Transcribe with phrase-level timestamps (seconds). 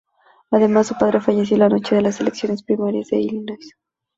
[0.49, 3.75] Además su padre falleció la noche de las elecciones primarias de Illinois.